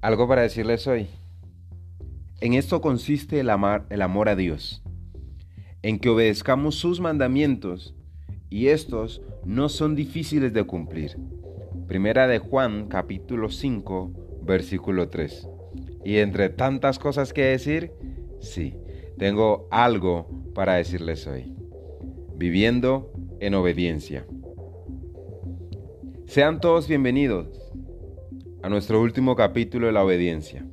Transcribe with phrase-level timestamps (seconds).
[0.00, 1.08] Algo para decirles hoy.
[2.40, 4.80] En esto consiste el, amar, el amor a Dios,
[5.82, 7.96] en que obedezcamos sus mandamientos
[8.48, 11.18] y estos no son difíciles de cumplir.
[11.88, 15.48] Primera de Juan capítulo 5 versículo 3.
[16.04, 17.90] Y entre tantas cosas que decir,
[18.38, 18.76] sí,
[19.18, 21.56] tengo algo para decirles hoy.
[22.36, 24.24] Viviendo en obediencia.
[26.26, 27.48] Sean todos bienvenidos
[28.62, 30.64] a nuestro último capítulo de la obediencia.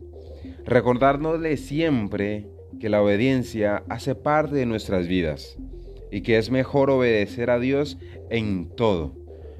[0.66, 2.48] Recordárnosle siempre
[2.80, 5.58] que la obediencia hace parte de nuestras vidas
[6.12, 7.98] y que es mejor obedecer a Dios
[8.30, 9.14] en todo,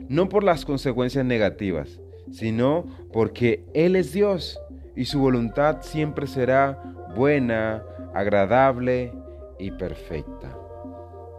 [0.10, 2.00] no por las consecuencias negativas,
[2.32, 4.60] sino porque Él es Dios
[4.96, 6.82] y su voluntad siempre será
[7.16, 9.14] buena, agradable
[9.60, 10.58] y perfecta.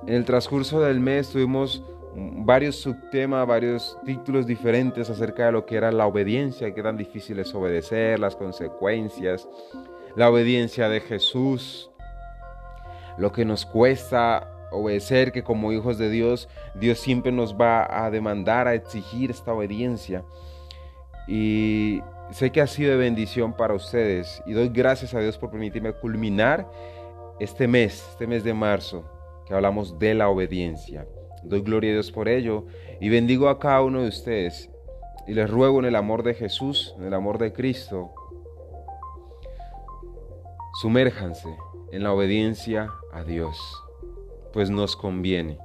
[0.06, 1.82] En el transcurso del mes tuvimos
[2.16, 7.38] varios subtemas, varios títulos diferentes acerca de lo que era la obediencia, qué tan difícil
[7.38, 9.48] es obedecer, las consecuencias,
[10.14, 11.90] la obediencia de Jesús,
[13.18, 18.10] lo que nos cuesta obedecer, que como hijos de Dios, Dios siempre nos va a
[18.10, 20.24] demandar, a exigir esta obediencia.
[21.28, 25.50] Y sé que ha sido de bendición para ustedes y doy gracias a Dios por
[25.50, 26.68] permitirme culminar
[27.40, 29.04] este mes, este mes de marzo,
[29.46, 31.06] que hablamos de la obediencia.
[31.42, 32.64] Doy gloria a Dios por ello
[33.00, 34.70] y bendigo a cada uno de ustedes
[35.26, 38.12] y les ruego en el amor de Jesús, en el amor de Cristo,
[40.80, 41.48] sumérjanse
[41.90, 43.56] en la obediencia a Dios,
[44.52, 45.58] pues nos conviene,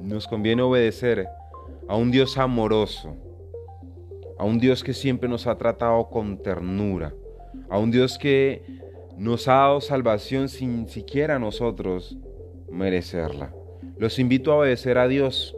[0.00, 1.28] nos conviene obedecer
[1.88, 3.14] a un Dios amoroso,
[4.38, 7.14] a un Dios que siempre nos ha tratado con ternura,
[7.68, 8.62] a un Dios que
[9.16, 12.16] nos ha dado salvación sin siquiera nosotros
[12.70, 13.52] merecerla.
[13.98, 15.56] Los invito a obedecer a Dios.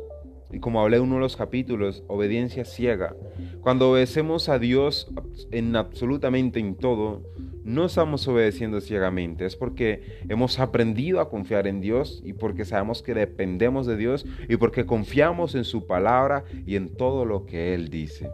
[0.50, 3.14] Y como hablé en uno de los capítulos, obediencia ciega.
[3.61, 5.11] Cuando obedecemos a Dios
[5.51, 7.23] en absolutamente en todo,
[7.64, 13.02] no estamos obedeciendo ciegamente, es porque hemos aprendido a confiar en Dios y porque sabemos
[13.02, 17.74] que dependemos de Dios y porque confiamos en su palabra y en todo lo que
[17.74, 18.30] Él dice.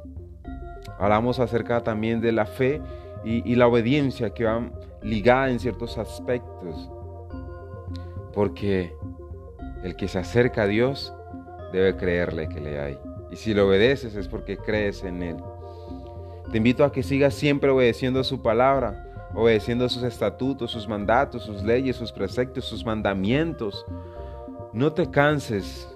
[1.00, 2.80] Hablamos acerca también de la fe
[3.24, 6.88] y, y la obediencia que van ligadas en ciertos aspectos,
[8.32, 8.92] porque
[9.84, 11.14] el que se acerca a Dios
[11.70, 12.98] debe creerle que le hay.
[13.30, 15.36] Y si lo obedeces es porque crees en Él.
[16.50, 21.62] Te invito a que sigas siempre obedeciendo su palabra, obedeciendo sus estatutos, sus mandatos, sus
[21.62, 23.84] leyes, sus preceptos, sus mandamientos.
[24.72, 25.88] No te canses.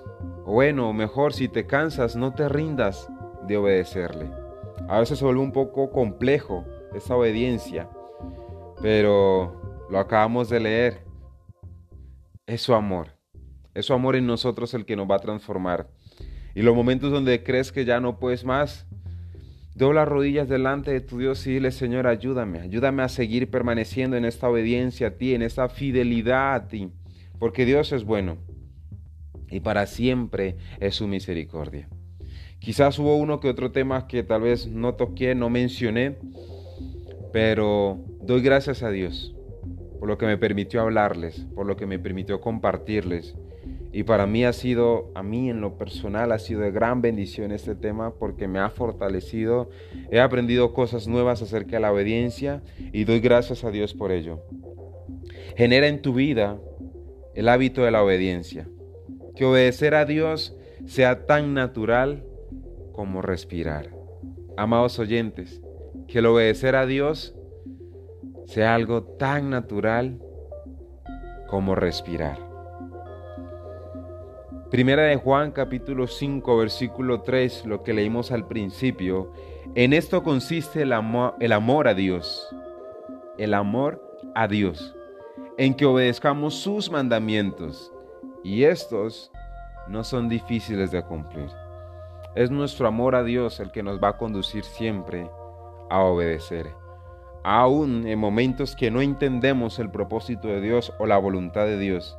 [0.44, 3.09] Bueno, mejor, si te cansas, no te rindas
[3.47, 4.31] de obedecerle.
[4.88, 7.88] A veces se vuelve un poco complejo esa obediencia,
[8.82, 11.04] pero lo acabamos de leer.
[12.47, 13.18] Es su amor.
[13.78, 15.87] Es su amor en nosotros el que nos va a transformar.
[16.53, 18.87] Y los momentos donde crees que ya no puedes más,
[19.77, 24.25] dobla rodillas delante de tu Dios y dile, Señor, ayúdame, ayúdame a seguir permaneciendo en
[24.25, 26.91] esta obediencia a ti, en esta fidelidad a ti,
[27.39, 28.39] porque Dios es bueno
[29.49, 31.89] y para siempre es su misericordia.
[32.59, 36.16] Quizás hubo uno que otro tema que tal vez no toqué, no mencioné,
[37.33, 39.37] pero doy gracias a Dios
[40.00, 43.37] por lo que me permitió hablarles, por lo que me permitió compartirles
[43.91, 47.53] y para mí ha sido, a mí en lo personal, ha sido de gran bendición
[47.53, 49.71] este tema porque me ha fortalecido.
[50.10, 52.62] He aprendido cosas nuevas acerca de la obediencia
[52.93, 54.43] y doy gracias a Dios por ello.
[55.56, 56.59] Genera en tu vida
[57.34, 58.69] el hábito de la obediencia.
[59.34, 60.54] Que obedecer a Dios
[60.84, 62.25] sea tan natural
[62.93, 63.91] como respirar.
[64.56, 65.62] Amados oyentes,
[66.09, 67.34] que el obedecer a Dios
[68.44, 70.19] sea algo tan natural
[71.47, 72.47] como respirar.
[74.71, 79.33] Primera de Juan capítulo 5 versículo 3, lo que leímos al principio,
[79.75, 82.55] en esto consiste el amor, el amor a Dios,
[83.39, 84.03] el amor
[84.34, 84.95] a Dios,
[85.57, 87.91] en que obedezcamos sus mandamientos,
[88.45, 89.33] y estos
[89.89, 91.48] no son difíciles de cumplir.
[92.34, 95.31] Es nuestro amor a Dios el que nos va a conducir siempre
[95.89, 96.66] a obedecer,
[97.42, 102.19] aún en momentos que no entendemos el propósito de Dios o la voluntad de Dios.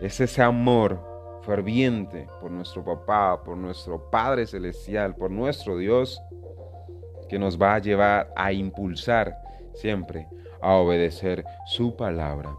[0.00, 1.11] Es ese amor
[1.42, 6.20] ferviente por nuestro papá, por nuestro Padre Celestial, por nuestro Dios,
[7.28, 9.36] que nos va a llevar a impulsar
[9.74, 10.28] siempre
[10.60, 12.54] a obedecer su palabra.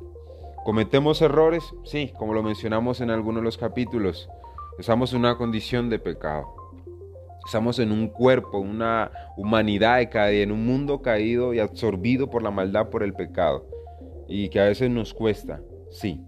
[0.65, 1.63] ¿Cometemos errores?
[1.83, 4.29] Sí, como lo mencionamos en algunos de los capítulos.
[4.79, 6.55] Estamos en una condición de pecado.
[7.45, 12.51] Estamos en un cuerpo, una humanidad caída, en un mundo caído y absorbido por la
[12.51, 13.67] maldad, por el pecado.
[14.27, 16.25] Y que a veces nos cuesta, sí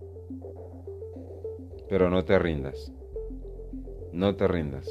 [1.90, 2.92] pero no te rindas.
[4.12, 4.90] No te rindas.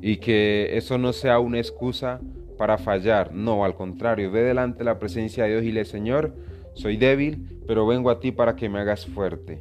[0.00, 2.20] Y que eso no sea una excusa
[2.56, 3.32] para fallar.
[3.32, 6.34] No, al contrario, ve delante de la presencia de Dios y le, Señor,
[6.74, 9.60] soy débil, pero vengo a ti para que me hagas fuerte,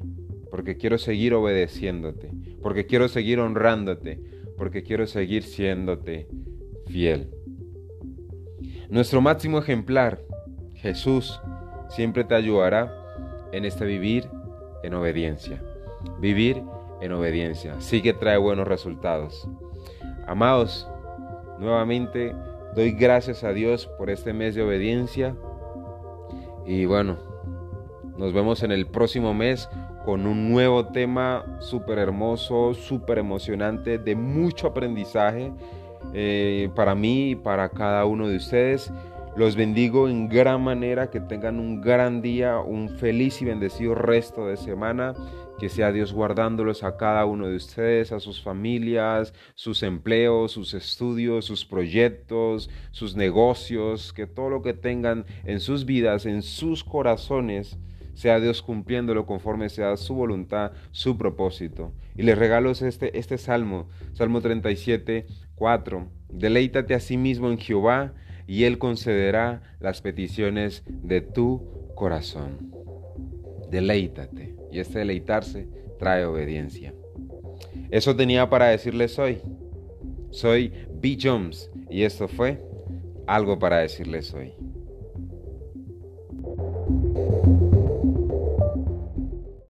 [0.49, 2.31] porque quiero seguir obedeciéndote,
[2.61, 4.19] porque quiero seguir honrándote,
[4.57, 6.27] porque quiero seguir siéndote
[6.87, 7.29] fiel.
[8.89, 10.21] Nuestro máximo ejemplar,
[10.75, 11.39] Jesús,
[11.89, 12.93] siempre te ayudará
[13.51, 14.27] en este vivir
[14.83, 15.61] en obediencia.
[16.19, 16.63] Vivir
[17.01, 17.75] en obediencia.
[17.79, 19.47] Sí que trae buenos resultados.
[20.25, 20.87] Amados,
[21.59, 22.33] nuevamente
[22.75, 25.35] doy gracias a Dios por este mes de obediencia.
[26.65, 27.17] Y bueno,
[28.17, 29.69] nos vemos en el próximo mes
[30.05, 35.51] con un nuevo tema súper hermoso, súper emocionante, de mucho aprendizaje
[36.13, 38.91] eh, para mí y para cada uno de ustedes.
[39.35, 44.45] Los bendigo en gran manera, que tengan un gran día, un feliz y bendecido resto
[44.45, 45.15] de semana.
[45.59, 50.75] Que sea Dios guardándolos a cada uno de ustedes, a sus familias, sus empleos, sus
[50.75, 56.83] estudios, sus proyectos, sus negocios, que todo lo que tengan en sus vidas, en sus
[56.83, 57.79] corazones,
[58.13, 61.91] sea Dios cumpliéndolo conforme sea su voluntad, su propósito.
[62.15, 65.25] Y les regalo este, este salmo, Salmo 37,
[65.55, 66.07] 4.
[66.29, 68.13] Deleítate a sí mismo en Jehová
[68.47, 72.71] y Él concederá las peticiones de tu corazón.
[73.69, 74.55] Deleítate.
[74.71, 75.67] Y este deleitarse
[75.99, 76.93] trae obediencia.
[77.91, 79.39] Eso tenía para decirles hoy.
[80.31, 81.17] Soy B.
[81.21, 82.59] Jones y esto fue
[83.27, 84.53] algo para decirles hoy.